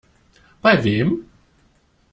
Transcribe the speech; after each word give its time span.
Bei 0.63 0.83
wem? 0.83 1.29